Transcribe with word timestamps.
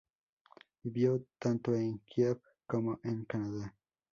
Vivió 0.81 1.21
tanto 1.37 1.75
en 1.75 1.99
Kiev 1.99 2.41
como 2.65 2.99
en 3.03 3.23
Canadá. 3.25 3.75